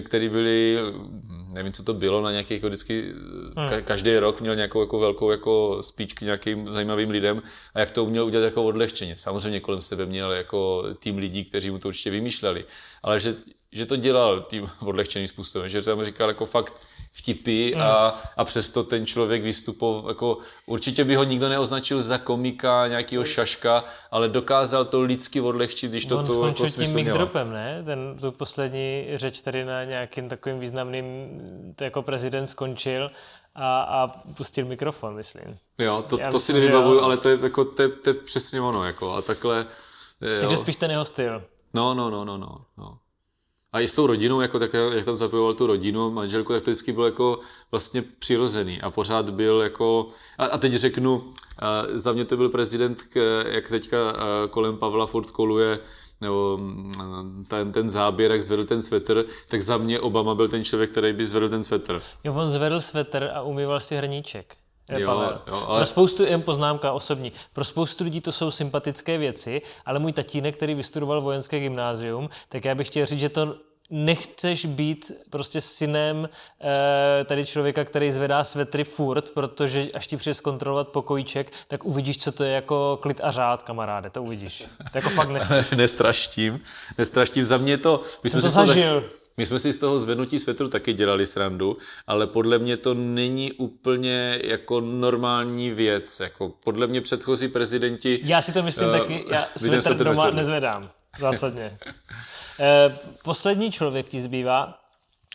který 0.00 0.28
byli, 0.28 0.78
nevím, 1.52 1.72
co 1.72 1.82
to 1.82 1.94
bylo, 1.94 2.20
na 2.20 2.30
nějakých 2.30 2.54
jako 2.54 2.66
vždycky, 2.66 3.12
hmm. 3.56 3.82
každý 3.84 4.16
rok 4.16 4.40
měl 4.40 4.56
nějakou 4.56 4.80
jako 4.80 4.98
velkou 4.98 5.30
jako 5.30 5.78
speech 5.80 6.14
k 6.14 6.20
nějakým 6.20 6.72
zajímavým 6.72 7.10
lidem 7.10 7.42
a 7.74 7.80
jak 7.80 7.90
to 7.90 8.04
uměl 8.04 8.26
udělat 8.26 8.44
jako 8.44 8.64
odlehčeně. 8.64 9.18
Samozřejmě 9.18 9.60
kolem 9.60 9.80
sebe 9.80 10.06
měl 10.06 10.32
jako 10.32 10.84
tým 10.98 11.18
lidí, 11.18 11.44
kteří 11.44 11.70
mu 11.70 11.78
to 11.78 11.88
určitě 11.88 12.10
vymýšleli, 12.10 12.64
ale 13.02 13.20
že, 13.20 13.34
že 13.72 13.86
to 13.86 13.96
dělal 13.96 14.40
tím 14.40 14.70
odlehčeným 14.80 15.28
způsobem, 15.28 15.68
že 15.68 15.82
tam 15.82 16.04
říkal 16.04 16.28
jako 16.28 16.46
fakt 16.46 16.74
vtipy 17.12 17.72
mm. 17.74 17.80
a, 17.82 18.20
a 18.36 18.44
přesto 18.44 18.84
ten 18.84 19.06
člověk 19.06 19.42
vystupoval, 19.42 20.08
jako 20.08 20.38
určitě 20.66 21.04
by 21.04 21.14
ho 21.14 21.24
nikdo 21.24 21.48
neoznačil 21.48 22.02
za 22.02 22.18
komika, 22.18 22.86
nějakého 22.86 23.24
šaška, 23.24 23.84
ale 24.10 24.28
dokázal 24.28 24.84
to 24.84 25.00
lidsky 25.00 25.40
odlehčit, 25.40 25.90
když 25.90 26.04
to 26.04 26.18
On 26.18 26.26
tu 26.26 26.32
skončil 26.32 26.66
jako 26.66 26.84
tím 26.84 26.94
mikropem, 26.94 27.52
ne? 27.52 27.82
Ten, 27.84 28.16
tu 28.20 28.32
poslední 28.32 29.06
řeč 29.14 29.40
tady 29.40 29.64
na 29.64 29.84
nějakým 29.84 30.28
takovým 30.28 30.60
významným, 30.60 31.04
to 31.76 31.84
jako 31.84 32.02
prezident 32.02 32.46
skončil 32.46 33.10
a, 33.54 33.82
a 33.82 34.08
pustil 34.36 34.66
mikrofon, 34.66 35.14
myslím. 35.14 35.58
Jo, 35.78 36.04
to, 36.08 36.18
to 36.30 36.40
si 36.40 36.52
nevybavuju, 36.52 37.00
ale 37.00 37.16
to 37.16 37.28
je, 37.28 37.38
jako, 37.42 37.64
to, 37.64 37.82
je, 37.82 37.88
to 37.88 38.10
je 38.10 38.14
přesně 38.14 38.60
ono, 38.60 38.84
jako, 38.84 39.14
a 39.14 39.22
takhle... 39.22 39.66
Jo. 40.20 40.40
Takže 40.40 40.56
spíš 40.56 40.76
ten 40.76 40.90
jeho 40.90 41.04
styl. 41.04 41.42
No, 41.74 41.94
no, 41.94 42.10
no, 42.10 42.24
no, 42.24 42.38
no. 42.38 42.58
no. 42.78 42.98
A 43.72 43.80
i 43.80 43.88
s 43.88 43.92
tou 43.92 44.06
rodinou, 44.06 44.40
jako 44.40 44.58
tak, 44.58 44.74
jak 44.92 45.04
tam 45.04 45.14
zapojoval 45.14 45.52
tu 45.52 45.66
rodinu, 45.66 46.10
manželku, 46.10 46.52
tak 46.52 46.62
to 46.62 46.70
vždycky 46.70 46.92
bylo 46.92 47.06
jako 47.06 47.38
vlastně 47.70 48.04
přirozený 48.18 48.80
a 48.80 48.90
pořád 48.90 49.30
byl 49.30 49.60
jako, 49.60 50.08
a, 50.38 50.44
a 50.44 50.58
teď 50.58 50.72
řeknu, 50.72 51.24
za 51.92 52.12
mě 52.12 52.24
to 52.24 52.36
byl 52.36 52.48
prezident, 52.48 53.02
jak 53.46 53.68
teďka 53.68 53.96
kolem 54.50 54.76
Pavla 54.76 55.06
furt 55.06 55.30
koluje, 55.30 55.78
nebo 56.20 56.56
mm, 56.56 57.44
ten, 57.48 57.72
ten 57.72 57.88
záběr, 57.90 58.32
jak 58.32 58.42
zvedl 58.42 58.64
ten 58.64 58.82
svetr, 58.82 59.24
tak 59.48 59.62
za 59.62 59.78
mě 59.78 60.00
Obama 60.00 60.34
byl 60.34 60.48
ten 60.48 60.64
člověk, 60.64 60.90
který 60.90 61.12
by 61.12 61.24
zvedl 61.24 61.48
ten 61.48 61.64
svetr. 61.64 62.02
Jo, 62.24 62.34
on 62.34 62.50
zvedl 62.50 62.80
svetr 62.80 63.30
a 63.34 63.42
umýval 63.42 63.80
si 63.80 63.96
hrníček. 63.96 64.56
Jo, 64.88 64.98
jo, 64.98 65.10
ale... 65.10 65.76
Pro 65.76 65.86
spoustu, 65.86 66.24
jen 66.24 66.42
poznámka 66.42 66.92
osobní, 66.92 67.32
pro 67.52 67.64
spoustu 67.64 68.04
lidí 68.04 68.20
to 68.20 68.32
jsou 68.32 68.50
sympatické 68.50 69.18
věci, 69.18 69.62
ale 69.86 69.98
můj 69.98 70.12
tatínek, 70.12 70.56
který 70.56 70.74
vystudoval 70.74 71.20
vojenské 71.20 71.60
gymnázium, 71.60 72.28
tak 72.48 72.64
já 72.64 72.74
bych 72.74 72.86
chtěl 72.86 73.06
říct, 73.06 73.20
že 73.20 73.28
to 73.28 73.56
nechceš 73.90 74.66
být 74.66 75.12
prostě 75.30 75.60
synem 75.60 76.28
e, 77.20 77.24
tady 77.24 77.46
člověka, 77.46 77.84
který 77.84 78.10
zvedá 78.10 78.44
svetry 78.44 78.84
furt, 78.84 79.30
protože 79.30 79.88
až 79.94 80.06
ti 80.06 80.16
přijde 80.16 80.34
zkontrolovat 80.34 80.88
pokojíček, 80.88 81.52
tak 81.68 81.84
uvidíš, 81.84 82.18
co 82.18 82.32
to 82.32 82.44
je 82.44 82.52
jako 82.52 82.98
klid 83.02 83.20
a 83.24 83.30
řád, 83.30 83.62
kamaráde, 83.62 84.10
to 84.10 84.22
uvidíš. 84.22 84.64
To 84.92 84.98
jako 84.98 85.10
fakt 85.10 85.28
nechceš. 85.28 85.70
nestraštím, 85.76 86.60
nestraštím. 86.98 87.44
Za 87.44 87.56
mě 87.56 87.78
to... 87.78 88.02
My 88.24 88.30
jsme 88.30 88.40
to 88.40 88.50
zažil. 88.50 89.00
Tak, 89.00 89.21
my 89.36 89.46
jsme 89.46 89.58
si 89.58 89.72
z 89.72 89.78
toho 89.78 89.98
zvednutí 89.98 90.38
svetru 90.38 90.68
taky 90.68 90.92
dělali 90.92 91.26
srandu, 91.26 91.76
ale 92.06 92.26
podle 92.26 92.58
mě 92.58 92.76
to 92.76 92.94
není 92.94 93.52
úplně 93.52 94.40
jako 94.44 94.80
normální 94.80 95.70
věc. 95.70 96.20
Jako 96.20 96.52
podle 96.64 96.86
mě 96.86 97.00
předchozí 97.00 97.48
prezidenti... 97.48 98.20
Já 98.24 98.42
si 98.42 98.52
to 98.52 98.62
myslím 98.62 98.88
uh, 98.88 98.98
taky, 98.98 99.24
já 99.30 99.46
svetr 99.56 99.94
doma 99.94 100.10
nezvedl. 100.10 100.36
nezvedám, 100.36 100.90
zásadně. 101.20 101.78
uh, 101.86 102.96
poslední 103.24 103.72
člověk 103.72 104.08
ti 104.08 104.20
zbývá, 104.20 104.78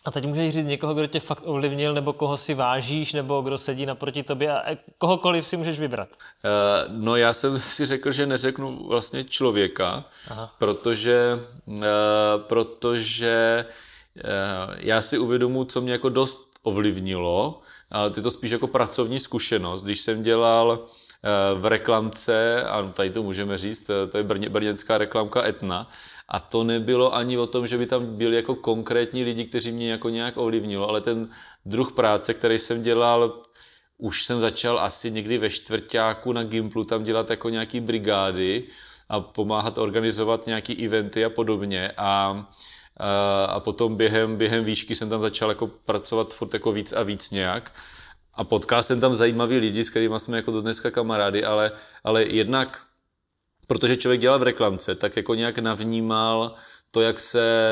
a 0.04 0.10
teď 0.10 0.26
můžeš 0.26 0.54
říct 0.54 0.64
někoho, 0.64 0.94
kdo 0.94 1.06
tě 1.06 1.20
fakt 1.20 1.42
ovlivnil, 1.44 1.94
nebo 1.94 2.12
koho 2.12 2.36
si 2.36 2.54
vážíš, 2.54 3.12
nebo 3.12 3.40
kdo 3.40 3.58
sedí 3.58 3.86
naproti 3.86 4.22
tobě 4.22 4.52
a 4.52 4.76
kohokoliv 4.98 5.46
si 5.46 5.56
můžeš 5.56 5.80
vybrat. 5.80 6.08
Uh, 6.08 6.94
no 7.02 7.16
já 7.16 7.32
jsem 7.32 7.58
si 7.58 7.86
řekl, 7.86 8.12
že 8.12 8.26
neřeknu 8.26 8.86
vlastně 8.88 9.24
člověka, 9.24 10.04
Aha. 10.30 10.54
protože, 10.58 11.40
uh, 11.66 11.84
protože 12.38 13.64
Eh, 13.68 13.87
já 14.76 15.02
si 15.02 15.18
uvědomu, 15.18 15.64
co 15.64 15.80
mě 15.80 15.92
jako 15.92 16.08
dost 16.08 16.48
ovlivnilo, 16.62 17.60
ale 17.90 18.12
je 18.16 18.22
to 18.22 18.30
spíš 18.30 18.50
jako 18.50 18.66
pracovní 18.66 19.20
zkušenost. 19.20 19.82
Když 19.82 20.00
jsem 20.00 20.22
dělal 20.22 20.78
eh, 20.78 21.60
v 21.60 21.66
reklamce, 21.66 22.62
a 22.62 22.82
tady 22.82 23.10
to 23.10 23.22
můžeme 23.22 23.58
říct, 23.58 23.90
eh, 23.90 24.06
to 24.06 24.18
je 24.18 24.24
brněnská 24.24 24.98
reklamka 24.98 25.44
Etna, 25.44 25.88
a 26.28 26.40
to 26.40 26.64
nebylo 26.64 27.14
ani 27.14 27.38
o 27.38 27.46
tom, 27.46 27.66
že 27.66 27.78
by 27.78 27.86
tam 27.86 28.16
byli 28.16 28.36
jako 28.36 28.54
konkrétní 28.54 29.24
lidi, 29.24 29.44
kteří 29.44 29.72
mě 29.72 29.90
jako 29.90 30.08
nějak 30.08 30.36
ovlivnilo, 30.36 30.88
ale 30.88 31.00
ten 31.00 31.28
druh 31.64 31.92
práce, 31.92 32.34
který 32.34 32.58
jsem 32.58 32.82
dělal, 32.82 33.42
už 33.98 34.24
jsem 34.24 34.40
začal 34.40 34.80
asi 34.80 35.10
někdy 35.10 35.38
ve 35.38 35.50
čtvrtáku 35.50 36.32
na 36.32 36.44
Gimplu 36.44 36.84
tam 36.84 37.02
dělat 37.02 37.30
jako 37.30 37.48
nějaký 37.48 37.80
brigády 37.80 38.64
a 39.08 39.20
pomáhat 39.20 39.78
organizovat 39.78 40.46
nějaký 40.46 40.86
eventy 40.86 41.24
a 41.24 41.30
podobně 41.30 41.92
a 41.96 42.46
a 43.46 43.60
potom 43.60 43.96
během, 43.96 44.36
během 44.36 44.64
výšky 44.64 44.94
jsem 44.94 45.08
tam 45.08 45.20
začal 45.20 45.48
jako 45.48 45.66
pracovat 45.66 46.34
furt 46.34 46.54
jako 46.54 46.72
víc 46.72 46.92
a 46.92 47.02
víc 47.02 47.30
nějak. 47.30 47.72
A 48.34 48.44
potkal 48.44 48.82
jsem 48.82 49.00
tam 49.00 49.14
zajímavý 49.14 49.58
lidi, 49.58 49.84
s 49.84 49.90
kterými 49.90 50.20
jsme 50.20 50.36
jako 50.36 50.50
do 50.50 50.60
dneska 50.60 50.90
kamarády, 50.90 51.44
ale, 51.44 51.72
ale 52.04 52.24
jednak, 52.24 52.82
protože 53.66 53.96
člověk 53.96 54.20
dělal 54.20 54.38
v 54.38 54.42
reklamce, 54.42 54.94
tak 54.94 55.16
jako 55.16 55.34
nějak 55.34 55.58
navnímal 55.58 56.54
to, 56.90 57.00
jak 57.00 57.20
se 57.20 57.70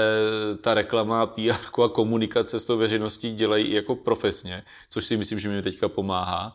ta 0.61 0.75
reklama, 0.75 1.27
PR 1.27 1.83
a 1.85 1.89
komunikace 1.89 2.61
s 2.61 2.67
tou 2.67 2.77
veřejností 2.77 3.35
dělají 3.35 3.73
jako 3.73 3.97
profesně, 3.97 4.63
což 4.91 5.05
si 5.05 5.17
myslím, 5.17 5.39
že 5.39 5.49
mi 5.49 5.63
teďka 5.63 5.89
pomáhá. 5.89 6.53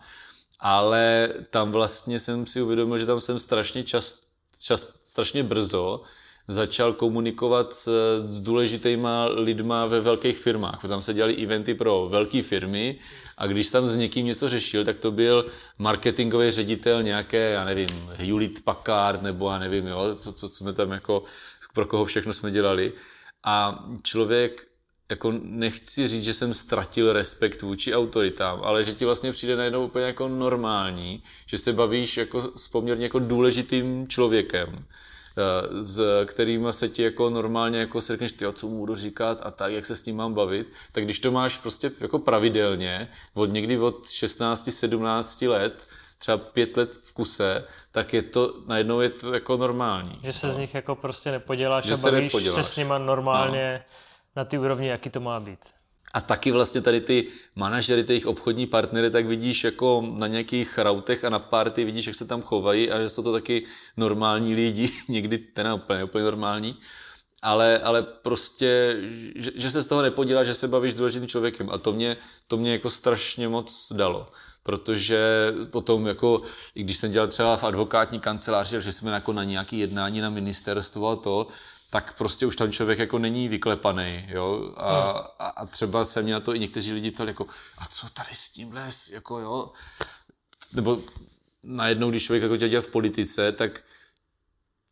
Ale 0.59 1.33
tam 1.49 1.71
vlastně 1.71 2.19
jsem 2.19 2.45
si 2.45 2.61
uvědomil, 2.61 2.97
že 2.97 3.05
tam 3.05 3.19
jsem 3.19 3.39
strašně 3.39 3.83
čas, 3.83 4.21
čas 4.59 4.87
strašně 5.03 5.43
brzo 5.43 6.01
začal 6.47 6.93
komunikovat 6.93 7.73
s, 7.73 7.89
s 8.29 8.39
důležitýma 8.39 9.25
lidma 9.25 9.85
ve 9.85 9.99
velkých 9.99 10.37
firmách. 10.37 10.81
Tam 10.87 11.01
se 11.01 11.13
dělali 11.13 11.35
eventy 11.35 11.73
pro 11.73 12.07
velké 12.09 12.43
firmy 12.43 12.99
a 13.37 13.47
když 13.47 13.69
tam 13.69 13.87
s 13.87 13.95
někým 13.95 14.25
něco 14.25 14.49
řešil, 14.49 14.85
tak 14.85 14.97
to 14.97 15.11
byl 15.11 15.45
marketingový 15.77 16.51
ředitel 16.51 17.03
nějaké, 17.03 17.51
já 17.51 17.65
nevím, 17.65 18.09
Hewlett 18.13 18.63
Packard 18.63 19.21
nebo 19.21 19.51
já 19.51 19.57
nevím, 19.57 19.87
jo, 19.87 20.15
co, 20.15 20.33
co, 20.33 20.47
jsme 20.47 20.73
tam 20.73 20.91
jako, 20.91 21.23
pro 21.73 21.85
koho 21.85 22.05
všechno 22.05 22.33
jsme 22.33 22.51
dělali. 22.51 22.93
A 23.43 23.85
člověk 24.03 24.67
jako 25.09 25.33
nechci 25.41 26.07
říct, 26.07 26.23
že 26.23 26.33
jsem 26.33 26.53
ztratil 26.53 27.13
respekt 27.13 27.61
vůči 27.61 27.95
autoritám, 27.95 28.59
ale 28.63 28.83
že 28.83 28.93
ti 28.93 29.05
vlastně 29.05 29.31
přijde 29.31 29.55
najednou 29.55 29.85
úplně 29.85 30.05
jako 30.05 30.27
normální, 30.27 31.23
že 31.45 31.57
se 31.57 31.73
bavíš 31.73 32.17
jako 32.17 32.41
s 32.57 32.67
poměrně 32.67 33.05
jako 33.05 33.19
důležitým 33.19 34.07
člověkem 34.07 34.75
Eh, 34.75 35.10
s 35.81 36.01
kterými 36.25 36.73
se 36.73 36.89
ti 36.89 37.03
jako 37.03 37.29
normálně 37.29 37.79
jako 37.79 38.01
si 38.01 38.13
řekneš, 38.13 38.31
ty 38.31 38.45
co 38.53 38.67
mu 38.67 38.77
budu 38.77 38.95
říkat 38.95 39.41
a 39.43 39.51
tak, 39.51 39.71
jak 39.71 39.85
se 39.85 39.95
s 39.95 40.05
ním 40.05 40.15
mám 40.15 40.33
bavit, 40.33 40.67
tak 40.91 41.03
když 41.03 41.19
to 41.19 41.31
máš 41.31 41.57
prostě 41.57 41.91
jako 41.99 42.19
pravidelně, 42.19 43.07
od 43.33 43.45
někdy 43.45 43.79
od 43.79 44.05
16-17 44.05 45.49
let, 45.49 45.87
třeba 46.17 46.37
pět 46.37 46.77
let 46.77 46.95
v 47.03 47.13
kuse, 47.13 47.63
tak 47.91 48.13
je 48.13 48.21
to, 48.21 48.53
najednou 48.67 49.01
je 49.01 49.09
to 49.09 49.33
jako 49.33 49.57
normální. 49.57 50.19
Že 50.23 50.33
se 50.33 50.47
no. 50.47 50.53
z 50.53 50.57
nich 50.57 50.73
jako 50.75 50.95
prostě 50.95 51.31
nepoděláš 51.31 51.85
že 51.85 51.93
a 51.93 51.97
bavíš 51.97 52.01
se, 52.01 52.21
nepoděláš. 52.21 52.65
se 52.65 52.73
s 52.73 52.77
nima 52.77 52.97
normálně 52.97 53.83
no. 53.87 53.95
na 54.35 54.45
ty 54.45 54.57
úrovni, 54.57 54.87
jaký 54.87 55.09
to 55.09 55.19
má 55.19 55.39
být. 55.39 55.59
A 56.13 56.21
taky 56.21 56.51
vlastně 56.51 56.81
tady 56.81 57.01
ty 57.01 57.27
manažery, 57.55 58.03
těch 58.03 58.25
obchodní 58.25 58.67
partnery, 58.67 59.09
tak 59.09 59.25
vidíš 59.25 59.63
jako 59.63 60.03
na 60.17 60.27
nějakých 60.27 60.77
routech 60.77 61.23
a 61.23 61.29
na 61.29 61.39
party, 61.39 61.85
vidíš, 61.85 62.07
jak 62.07 62.15
se 62.15 62.25
tam 62.25 62.41
chovají 62.41 62.91
a 62.91 63.01
že 63.01 63.09
jsou 63.09 63.23
to 63.23 63.33
taky 63.33 63.65
normální 63.97 64.55
lidi, 64.55 64.91
někdy 65.07 65.37
teda 65.37 65.73
úplně, 65.73 66.03
úplně 66.03 66.23
normální. 66.23 66.75
ale, 67.41 67.79
ale 67.79 68.01
prostě, 68.01 68.97
že, 69.35 69.51
že 69.55 69.71
se 69.71 69.81
z 69.81 69.87
toho 69.87 70.01
nepodělá, 70.01 70.43
že 70.43 70.53
se 70.53 70.67
bavíš 70.67 70.93
s 70.93 70.95
důležitým 70.95 71.27
člověkem 71.27 71.69
a 71.69 71.77
to 71.77 71.93
mě, 71.93 72.17
to 72.47 72.57
mě 72.57 72.71
jako 72.71 72.89
strašně 72.89 73.47
moc 73.47 73.93
dalo 73.95 74.27
protože 74.63 75.51
potom 75.69 76.07
jako, 76.07 76.41
i 76.75 76.83
když 76.83 76.97
jsem 76.97 77.11
dělal 77.11 77.27
třeba 77.27 77.57
v 77.57 77.63
advokátní 77.63 78.19
kanceláři, 78.19 78.81
že 78.81 78.91
jsme 78.91 79.11
jako 79.11 79.33
na 79.33 79.43
nějaký 79.43 79.79
jednání 79.79 80.21
na 80.21 80.29
ministerstvo 80.29 81.07
a 81.07 81.15
to, 81.15 81.47
tak 81.91 82.17
prostě 82.17 82.45
už 82.45 82.55
tam 82.55 82.71
člověk 82.71 82.99
jako 82.99 83.19
není 83.19 83.47
vyklepaný, 83.47 84.25
jo, 84.27 84.73
a, 84.77 85.11
hmm. 85.11 85.27
a, 85.39 85.47
a 85.47 85.65
třeba 85.65 86.05
se 86.05 86.21
mě 86.21 86.33
na 86.33 86.39
to 86.39 86.55
i 86.55 86.59
někteří 86.59 86.93
lidi 86.93 87.11
ptali 87.11 87.29
jako, 87.29 87.47
a 87.77 87.85
co 87.85 88.09
tady 88.09 88.29
s 88.33 88.49
tím 88.49 88.73
les, 88.73 89.09
jako 89.09 89.39
jo, 89.39 89.71
nebo 90.73 90.99
najednou, 91.63 92.09
když 92.09 92.23
člověk 92.23 92.43
jako 92.43 92.55
dělá 92.55 92.81
v 92.81 92.87
politice, 92.87 93.51
tak 93.51 93.83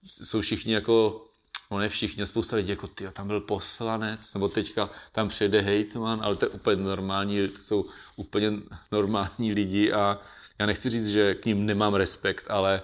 jsou 0.04 0.42
všichni 0.42 0.74
jako 0.74 1.26
no 1.72 1.78
ne 1.78 1.90
všichni, 1.90 2.26
spousta 2.26 2.56
lidí 2.56 2.70
jako 2.70 2.88
ty, 2.88 3.08
tam 3.14 3.28
byl 3.28 3.42
poslanec, 3.42 4.34
nebo 4.34 4.50
teďka 4.50 4.90
tam 5.12 5.28
přijede 5.28 5.62
hejtman, 5.62 6.20
ale 6.24 6.36
to 6.36 6.46
je 6.46 6.50
úplně 6.50 6.84
normální, 6.84 7.48
to 7.48 7.62
jsou 7.62 7.86
úplně 8.16 8.52
normální 8.92 9.54
lidi 9.54 9.92
a 9.92 10.20
já 10.60 10.66
nechci 10.66 10.90
říct, 10.90 11.08
že 11.08 11.36
k 11.36 11.46
ním 11.46 11.66
nemám 11.66 11.94
respekt, 11.94 12.46
ale 12.50 12.82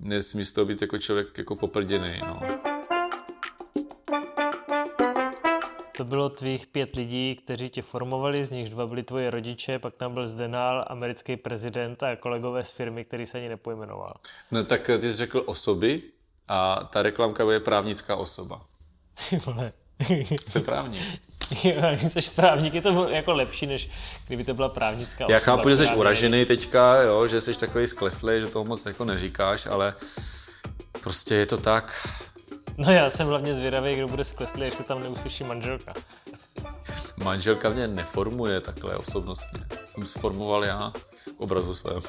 nesmí 0.00 0.44
z 0.44 0.52
toho 0.52 0.64
být 0.64 0.80
jako 0.80 0.98
člověk 0.98 1.38
jako 1.38 1.56
poprděný. 1.56 2.20
No. 2.20 2.73
To 5.96 6.04
bylo 6.04 6.28
tvých 6.28 6.66
pět 6.66 6.96
lidí, 6.96 7.36
kteří 7.44 7.68
tě 7.68 7.82
formovali, 7.82 8.44
z 8.44 8.50
nichž 8.50 8.70
dva 8.70 8.86
byli 8.86 9.02
tvoje 9.02 9.30
rodiče, 9.30 9.78
pak 9.78 9.94
tam 9.94 10.14
byl 10.14 10.26
Zdenál, 10.26 10.84
americký 10.88 11.36
prezident 11.36 12.02
a 12.02 12.16
kolegové 12.16 12.64
z 12.64 12.70
firmy, 12.70 13.04
který 13.04 13.26
se 13.26 13.38
ani 13.38 13.48
nepojmenoval. 13.48 14.14
No 14.50 14.64
tak 14.64 14.86
ty 14.86 15.02
jsi 15.02 15.12
řekl 15.14 15.42
osoby, 15.46 16.02
a 16.48 16.88
ta 16.92 17.02
reklamka 17.02 17.52
je 17.52 17.60
právnická 17.60 18.16
osoba. 18.16 18.60
Ty 19.30 19.36
vole. 19.36 19.72
Jsem 20.46 20.62
právník. 20.62 21.02
Jo, 21.64 21.74
jsi 22.02 22.30
právník, 22.30 22.74
je 22.74 22.82
to 22.82 23.08
jako 23.08 23.32
lepší, 23.32 23.66
než 23.66 23.90
kdyby 24.26 24.44
to 24.44 24.54
byla 24.54 24.68
právnická 24.68 25.26
Já 25.28 25.36
osoba. 25.36 25.56
chápu, 25.56 25.68
že 25.70 25.76
jsi 25.76 25.94
uražený 25.94 26.44
teďka, 26.44 27.02
jo, 27.02 27.26
že 27.26 27.40
jsi 27.40 27.54
takový 27.54 27.86
skleslý, 27.86 28.40
že 28.40 28.46
toho 28.46 28.64
moc 28.64 28.86
jako 28.86 29.04
neříkáš, 29.04 29.66
ale 29.66 29.94
prostě 31.00 31.34
je 31.34 31.46
to 31.46 31.56
tak. 31.56 32.08
No 32.76 32.92
já 32.92 33.10
jsem 33.10 33.28
hlavně 33.28 33.54
zvědavý, 33.54 33.94
kdo 33.94 34.08
bude 34.08 34.24
skleslý, 34.24 34.62
až 34.62 34.74
se 34.74 34.82
tam 34.82 35.00
neuslyší 35.00 35.44
manželka. 35.44 35.94
Manželka 37.16 37.70
mě 37.70 37.88
neformuje 37.88 38.60
takhle 38.60 38.96
osobnostně. 38.96 39.60
Jsem 39.84 40.06
sformoval 40.06 40.64
já 40.64 40.92
obrazu 41.36 41.74
svému. 41.74 42.00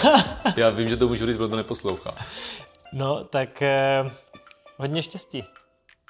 já 0.56 0.70
vím, 0.70 0.88
že 0.88 0.96
to 0.96 1.08
můžu 1.08 1.26
říct, 1.26 1.36
protože 1.36 1.50
to 1.50 1.56
neposlouchá. 1.56 2.14
No, 2.92 3.24
tak 3.24 3.62
eh, 3.62 4.10
hodně 4.76 5.02
štěstí 5.02 5.42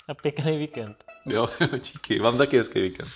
a 0.09 0.15
pěkný 0.15 0.59
víkend. 0.59 1.05
Jo, 1.27 1.49
díky. 1.73 2.19
Vám 2.19 2.39
taky 2.39 2.57
hezký 2.59 2.81
víkend. 2.81 3.09